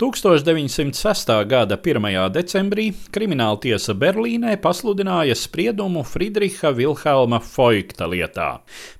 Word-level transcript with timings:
1906. 0.00 1.44
gada 1.44 1.76
1. 1.76 2.30
decembrī 2.32 2.86
Krimināla 3.12 3.58
tiesa 3.60 3.92
Berlīnē 3.92 4.54
pasludināja 4.56 5.34
spriedumu 5.36 6.00
Friedriha 6.08 6.70
Vilhelma 6.72 7.36
Foikta 7.44 8.08
lietā. 8.08 8.46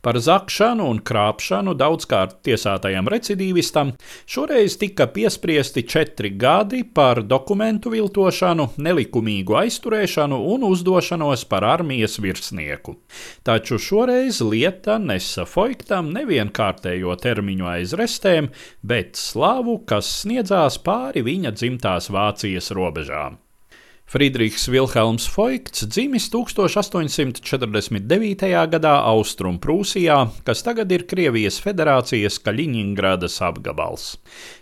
Par 0.05 0.19
zakšanu 0.21 0.91
un 0.93 1.01
krāpšanu 1.01 1.73
daudzkārt 1.81 2.43
tiesātajam 2.45 3.09
recidīvistam 3.09 3.95
šoreiz 4.29 4.77
tika 4.83 5.07
piespriesti 5.09 5.87
četri 5.89 6.35
gadi 6.37 6.83
par 6.85 7.23
dokumentu 7.25 7.95
viltošanu, 7.97 8.69
nelikumīgu 8.77 9.57
aizturēšanu 9.63 10.43
un 10.53 10.69
uzdošanos 10.69 11.47
par 11.49 11.65
armijas 11.65 12.19
virsnieku. 12.21 12.99
Taču 13.49 13.81
šoreiz 13.81 14.43
lieta 14.45 14.99
nesa 15.01 15.49
Foiktam 15.49 16.13
nevienkārtējo 16.13 17.17
termiņu 17.25 17.73
aiz 17.73 17.97
restēm, 17.97 18.53
bet 18.85 19.17
slāvu, 19.17 19.81
kas 19.89 20.13
sniedzās 20.27 20.77
pāri 20.91 21.23
viņa 21.23 21.53
dzimtās 21.55 22.09
Vācijas 22.11 22.73
robežām. 22.75 23.37
Friedrichs 24.11 24.69
Vilhelms 24.69 25.29
Foikts 25.31 25.85
dzimis 25.87 26.25
1849. 26.35 28.49
gadā 28.73 28.95
Austrumprūsijā, 29.07 30.17
kas 30.43 30.67
tagad 30.67 30.91
ir 30.91 31.07
Krievijas 31.07 31.63
Federācijas 31.63 32.43
Kaļiņingradas 32.43 33.39
apgabals. 33.47 34.19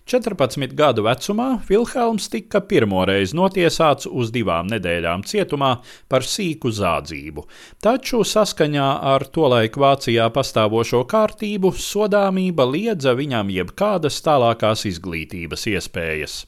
14 0.09 0.73
gadu 0.77 1.03
vecumā 1.05 1.47
Vilhelms 1.69 2.29
tika 2.33 2.61
pirmoreiz 2.65 3.35
notiesāts 3.37 4.09
uz 4.09 4.31
divām 4.33 4.69
nedēļām 4.69 5.25
cietumā 5.29 5.75
par 6.13 6.25
sīku 6.29 6.69
zādzību, 6.73 7.45
taču 7.81 8.21
saskaņā 8.29 8.89
ar 9.15 9.25
tolaik 9.33 9.81
Vācijā 9.81 10.29
pastāvošo 10.33 11.03
kārtību 11.09 11.73
sodāmība 11.73 12.69
liedza 12.69 13.17
viņam 13.17 13.49
jebkādas 13.57 14.21
tālākās 14.29 14.85
izglītības 14.93 15.65
iespējas. 15.73 16.39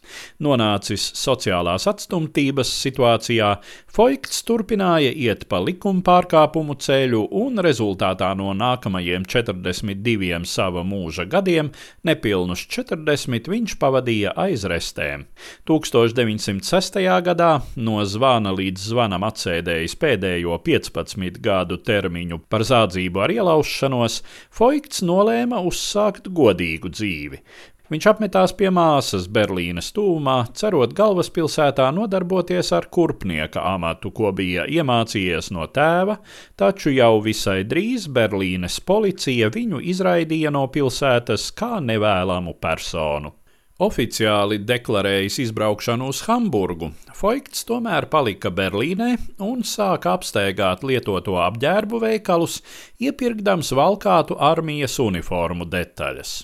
Nonācis 0.45 1.09
sociālās 1.17 1.89
atstumtības 1.89 2.77
situācijā, 2.91 3.59
Foikts 3.91 4.45
turpināja 4.47 5.11
iet 5.11 5.48
pa 5.51 5.59
likuma 5.59 5.98
pārkāpumu 6.06 6.77
ceļu 6.78 7.25
un 7.34 7.59
rezultātā 7.59 8.28
no 8.39 8.53
nākamajiem 8.55 9.25
42 9.27 10.45
sava 10.47 10.84
mūža 10.87 11.27
gadiem 11.27 11.73
nepilnus 12.06 12.62
40 12.70 13.51
viņš 13.51 13.75
pavadīja 13.83 14.34
aiz 14.39 14.62
restēm. 14.70 15.27
1906. 15.67 17.01
gadā 17.27 17.51
no 17.77 18.05
zvana 18.06 18.55
līdz 18.55 18.87
zvanam 18.92 19.27
atsēdējis 19.27 19.98
pēdējo 19.98 20.61
15 20.62 21.42
gadu 21.42 21.81
termiņu 21.83 22.45
par 22.48 22.62
zādzību 22.62 23.27
ar 23.27 23.34
ielaušanos, 23.41 24.23
Foikts 24.55 25.03
nolēma 25.03 25.64
uzsākt 25.67 26.31
godīgu 26.31 26.95
dzīvi. 26.95 27.42
Viņš 27.91 28.06
apmetās 28.06 28.52
pie 28.55 28.69
māsas 28.70 29.24
Berlīnes 29.34 29.88
tūmā, 29.96 30.36
cerot 30.55 30.92
galvaspilsētā 30.94 31.88
nodarboties 31.96 32.70
ar 32.77 32.86
kurpnieka 32.86 33.64
amatu, 33.72 34.12
ko 34.14 34.30
bija 34.30 34.69
iemācījies 34.70 35.50
no 35.56 35.66
tēva, 35.74 36.20
taču 36.55 36.94
jau 36.94 37.16
visai 37.24 37.64
drīz 37.66 38.06
Berlīnes 38.06 38.78
policija 38.86 39.50
viņu 39.50 39.83
izraidīja 39.91 40.55
no 40.55 40.68
pilsētas 40.70 41.50
kā 41.58 41.80
nevēlamu 41.83 42.55
personu. 42.62 43.34
Oficiāli 43.80 44.61
deklarējis 44.68 45.38
izbraukšanu 45.48 46.11
uz 46.12 46.18
Hamburgu, 46.28 46.91
Foikts 47.16 47.66
tomēr 47.68 48.06
palika 48.12 48.52
Berlīnē 48.52 49.14
un 49.44 49.64
sāka 49.64 50.14
apsteigāt 50.14 50.84
lietoto 50.84 51.38
apģērbu 51.41 52.00
veikalus, 52.05 52.61
iepirkdams 53.02 53.72
valkātu 53.77 54.36
armijas 54.36 54.98
uniformu 55.00 55.66
detaļas. 55.72 56.34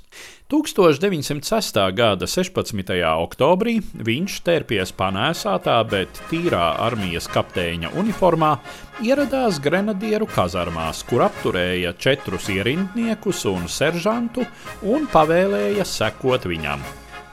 1906. 0.46 1.74
gada 1.90 2.26
16. 2.30 2.92
oktobrī 3.18 3.80
viņš 3.82 4.34
tērpies 4.46 4.92
panēsātā, 4.94 5.80
bet 5.90 6.20
tīrā 6.30 6.68
armijas 6.86 7.26
kapteiņa 7.34 7.90
uniformā 7.98 8.52
ieradās 9.02 9.58
grenadieru 9.64 10.28
kazarmās, 10.30 11.00
kur 11.08 11.24
apturēja 11.26 11.96
četrus 11.98 12.46
ierindniekus 12.54 13.42
un 13.50 13.66
seržantu 13.66 14.46
un 14.86 15.10
pavēlēja 15.10 15.88
sekot 15.96 16.46
viņam. 16.46 16.86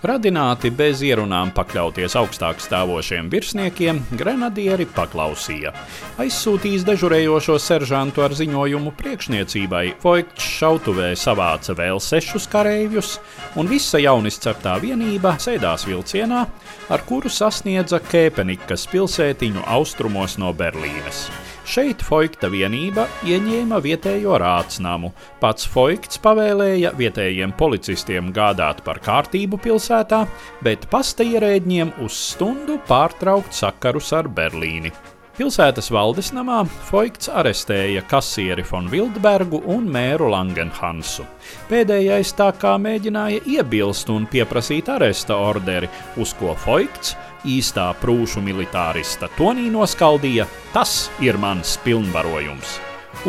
Radināti 0.04 0.68
bez 0.76 1.00
ierunām 1.08 1.54
pakļauties 1.56 2.18
augstāk 2.20 2.60
stāvošiem 2.60 3.30
virsniekiem, 3.32 4.02
grenadieri 4.20 4.84
paklausīja. 4.92 5.72
Aizsūtījis 6.20 6.84
dežurējošo 6.90 7.56
seržantu 7.64 8.26
ar 8.26 8.36
ziņojumu 8.36 8.92
priekšniecībai, 9.00 9.86
Foikts 10.04 10.50
šautuvē 10.58 11.14
savāca 11.16 11.78
vēl 11.80 12.04
sešus 12.04 12.50
kareivjus, 12.52 13.14
un 13.56 13.72
visa 13.72 14.02
jaunisceptā 14.04 14.76
vienība 14.84 15.38
sēdās 15.40 15.88
vilcienā, 15.88 16.44
ar 16.92 17.08
kuru 17.08 17.32
sasniedza 17.32 18.04
Kēpenikas 18.04 18.90
pilsētiņu 18.92 19.64
austrumos 19.80 20.36
no 20.36 20.52
Berlīnes. 20.52 21.30
Šeit 21.64 22.02
Foikta 22.04 22.50
vienība 22.52 23.06
ieņēma 23.24 23.78
vietējo 23.84 24.36
rātsnamu. 24.42 25.14
Pats 25.40 25.64
Foikts 25.72 26.20
pavēlēja 26.24 26.92
vietējiem 27.00 27.56
policistiem 27.56 28.34
gādāt 28.36 28.82
par 28.84 29.00
kārtību 29.04 29.62
pilsētā, 29.64 30.26
bet 30.66 30.90
pasta 30.92 31.24
ierēģiem 31.24 31.96
uz 32.04 32.20
stundu 32.34 32.82
pārtraukt 32.90 33.56
sakarus 33.56 34.12
ar 34.18 34.28
Berlīni. 34.28 34.92
Pilsētas 35.34 35.88
valdes 35.90 36.28
namā 36.36 36.60
Foikts 36.92 37.32
arestēja 37.32 38.04
kasieri 38.06 38.62
von 38.70 38.86
Wildbergu 38.92 39.64
un 39.74 39.88
mēru 39.90 40.28
Langenhansu. 40.30 41.24
Pēdējais 41.72 42.36
tā 42.38 42.52
kā 42.62 42.76
mēģināja 42.78 43.40
iebilst 43.56 44.12
un 44.14 44.28
pieprasīt 44.30 44.92
aresta 44.94 45.40
orderi, 45.42 45.90
uz 46.22 46.36
ko 46.38 46.54
Foikts 46.68 47.16
īstā 47.46 47.92
prūšu 48.02 48.42
militārista 48.46 49.30
tonī 49.38 49.70
noskaldīja: 49.74 50.48
Tas 50.74 51.12
ir 51.22 51.38
mans 51.42 51.78
pilnvarojums! 51.84 52.80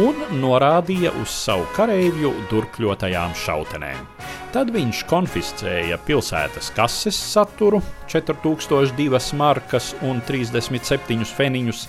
un 0.01 0.17
norādīja 0.43 1.13
uz 1.23 1.31
savu 1.31 1.67
kareivju 1.77 2.33
durkļotajām 2.51 3.35
šautenēm. 3.39 4.01
Tad 4.55 4.69
viņš 4.71 5.01
konfiscēja 5.11 5.97
pilsētas 6.07 6.69
kases 6.77 7.17
saturu, 7.19 7.81
4002 8.07 9.35
markas 9.35 9.89
un 10.07 10.21
37 10.23 11.27
feniņus, 11.27 11.81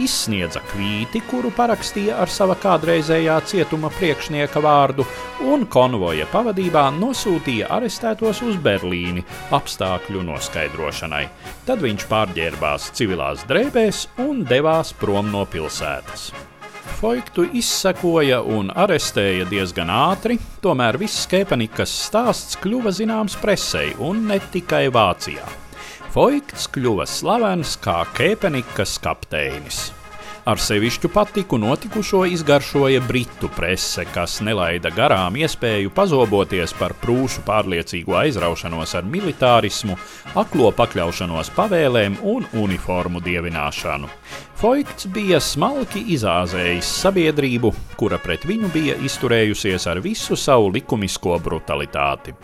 izsniedza 0.00 0.62
kvīti, 0.70 1.20
kuru 1.28 1.50
parakstīja 1.52 2.16
ar 2.24 2.32
sava 2.32 2.56
kādreizējā 2.62 3.36
cietuma 3.50 3.90
priekšnieka 3.98 4.62
vārdu, 4.64 5.04
un 5.44 5.66
konvoja 5.68 6.24
pavadībā 6.32 6.86
nosūtīja 6.96 7.68
arestētos 7.76 8.40
uz 8.48 8.56
Berlīni 8.56 9.26
apstākļu 9.52 10.24
noskaidrošanai. 10.24 11.26
Tad 11.68 11.84
viņš 11.84 12.08
pārģērbās 12.08 12.88
civilās 12.96 13.44
drēbēs 13.52 14.06
un 14.24 14.46
devās 14.48 14.96
prom 14.96 15.28
no 15.34 15.44
pilsētas. 15.44 16.30
Foiktu 16.94 17.44
izsekoja 17.58 18.38
un 18.42 18.70
arestēja 18.70 19.48
diezgan 19.50 19.90
ātri, 19.90 20.38
tomēr 20.62 20.98
viss 21.00 21.26
Kepenikas 21.30 21.90
stāsts 22.06 22.58
kļuva 22.62 22.92
zināms 22.94 23.34
presei 23.42 23.90
un 23.98 24.24
ne 24.30 24.38
tikai 24.54 24.86
Vācijā. 24.94 25.44
Foikts 26.14 26.68
kļuva 26.70 27.08
slavens 27.10 27.74
kā 27.82 27.98
Kepenikas 28.14 28.96
kapteinis. 29.02 29.88
Ar 30.44 30.60
sevišķu 30.60 31.08
patiku 31.08 31.56
notikušo 31.56 32.18
izgaršoja 32.28 33.00
britu 33.08 33.48
prese, 33.56 34.02
kas 34.12 34.42
nelaida 34.44 34.90
garām 34.92 35.38
iespēju 35.40 35.88
pazoboties 35.96 36.74
par 36.76 36.92
prūšu 37.00 37.46
pārliecīgu 37.46 38.12
aizraušanos 38.20 38.92
ar 38.98 39.08
militārismu, 39.08 39.96
aklo 40.36 40.68
pakļaušanos 40.76 41.48
pavēlēm 41.56 42.18
un 42.28 42.44
uniformu 42.60 43.24
dievināšanu. 43.24 44.10
Foikts 44.60 45.08
bija 45.16 45.40
smalki 45.40 46.04
izāzējis 46.12 46.92
sabiedrību, 47.00 47.72
kura 47.96 48.20
pret 48.20 48.44
viņu 48.44 48.68
bija 48.76 48.98
izturējusies 49.00 49.88
ar 49.88 50.04
visu 50.04 50.36
savu 50.36 50.68
likumisko 50.76 51.40
brutalitāti. 51.40 52.36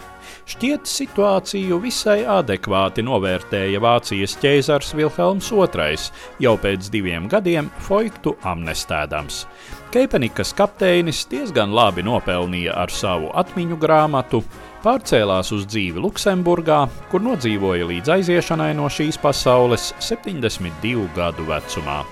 Šķiet, 0.49 0.89
situāciju 0.89 1.79
visai 1.83 2.23
adekvāti 2.25 3.05
novērtēja 3.05 3.81
Vācijas 3.83 4.37
ķēzars 4.41 4.95
Vilhelms 4.97 5.51
II 5.53 5.99
jau 6.41 6.55
pēc 6.63 6.89
diviem 6.93 7.29
gadiem 7.29 7.69
Foiktu 7.85 8.37
amnestēdams. 8.49 9.45
Keipenikas 9.91 10.55
kapteinis 10.57 11.25
diezgan 11.31 11.75
labi 11.75 12.05
nopelnīja 12.07 12.77
ar 12.79 12.93
savu 12.95 13.33
atmiņu 13.35 13.79
grāmatu, 13.83 14.43
pārcēlās 14.85 15.51
uz 15.57 15.65
dzīvi 15.71 16.01
Luksemburgā, 16.03 16.81
kur 17.11 17.23
nodzīvoja 17.25 17.89
līdz 17.89 18.13
aiziešanai 18.17 18.71
no 18.79 18.89
šīs 18.93 19.19
pasaules 19.21 19.91
72 20.03 21.07
gadu 21.17 21.47
vecumā. 21.49 22.03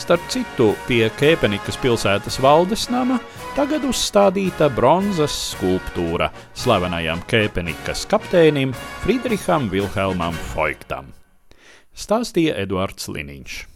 Starp 0.00 0.24
citu, 0.32 0.72
pie 0.88 1.06
Kēpenikas 1.20 1.78
pilsētas 1.82 2.40
valdes 2.44 2.88
nama 2.92 3.20
tagad 3.56 3.86
uzstādīta 3.88 4.70
bronzas 4.74 5.36
skulptūra 5.52 6.30
slavenajam 6.56 7.24
Kēpenikas 7.28 8.06
kapteinim 8.10 8.74
Friedriham 9.04 9.70
Vilhelmam 9.72 10.36
Foiktam. 10.52 11.12
Stāstīja 11.98 12.54
Eduards 12.62 13.10
Liniņš. 13.10 13.68